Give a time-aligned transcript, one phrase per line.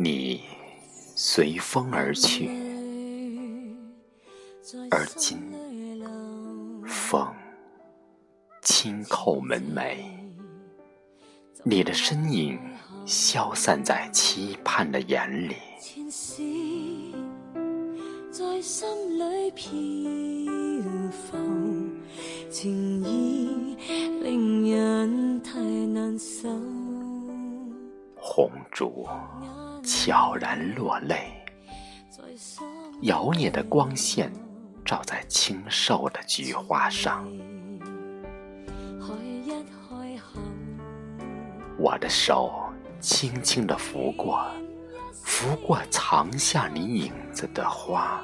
[0.00, 0.42] 你
[1.16, 2.48] 随风而去，
[4.92, 5.36] 而今
[6.86, 7.26] 风
[8.62, 9.96] 轻叩门楣，
[11.64, 12.60] 你的身影
[13.04, 15.56] 消散在期盼的眼里。
[22.48, 23.76] 情意
[24.22, 26.48] 令人太难受。
[28.20, 29.04] 红烛
[29.88, 31.32] 悄然落泪，
[33.00, 34.30] 摇曳的光线
[34.84, 37.26] 照在清瘦的菊花上。
[41.78, 42.52] 我的手
[43.00, 44.44] 轻轻地拂过。
[45.24, 48.22] 拂过藏下你影子的花，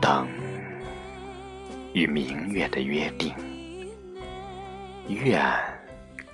[0.00, 0.26] 等
[1.94, 3.32] 与明月的约定，
[5.08, 5.40] 愿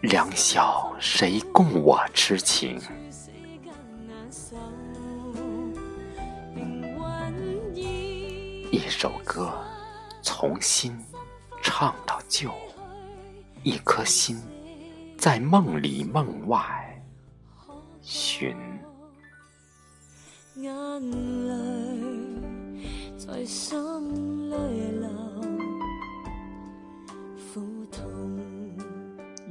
[0.01, 2.81] 两小谁共我痴情？
[8.73, 9.53] 一首歌，
[10.23, 10.99] 从新。
[11.63, 12.51] 唱到旧，
[13.63, 14.41] 一颗心
[15.19, 16.59] 在梦里梦外
[18.01, 18.57] 寻。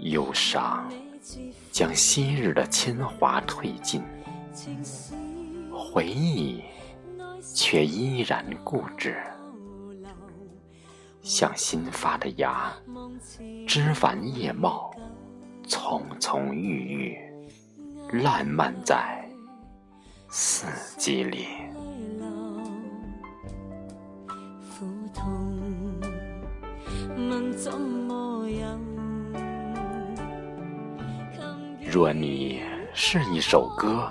[0.09, 0.91] 忧伤
[1.71, 4.01] 将昔日的铅华褪尽，
[5.71, 6.63] 回忆
[7.53, 9.15] 却依然固执。
[11.21, 12.73] 像新发的芽，
[13.67, 14.91] 枝繁叶茂，
[15.67, 17.17] 葱葱郁郁，
[18.23, 19.29] 烂漫在
[20.29, 20.65] 四
[20.97, 21.45] 季里。
[31.91, 32.61] 若你
[32.93, 34.07] 是一首歌，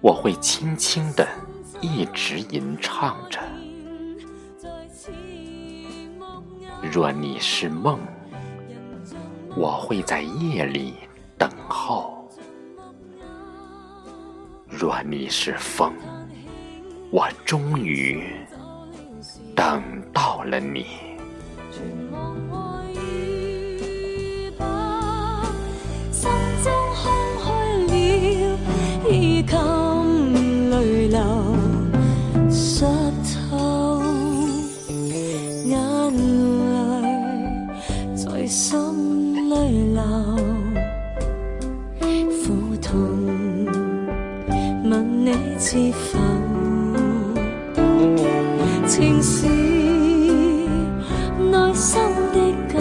[0.00, 1.28] 我会轻轻的
[1.82, 3.38] 一直吟唱着。
[6.90, 8.00] 若你是梦，
[9.54, 10.94] 我会在夜里
[11.36, 12.26] 等候；
[14.66, 15.92] 若你是风，
[17.10, 18.24] 我终于
[19.54, 20.86] 等到了你。
[35.68, 35.78] 眼
[36.16, 36.66] 泪
[38.16, 38.78] 在心
[39.34, 40.02] 里流
[42.42, 42.96] 苦痛
[44.84, 46.18] 问你知否
[48.86, 49.46] 情是
[51.50, 52.00] 内心
[52.32, 52.38] 的
[52.72, 52.78] 交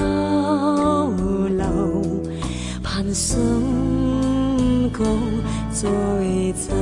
[1.49, 2.01] 流。
[2.81, 3.37] 盼心
[4.93, 5.03] 高
[5.71, 5.89] 再
[6.53, 6.73] 走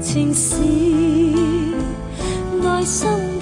[0.00, 0.56] 情是
[2.84, 3.37] 心。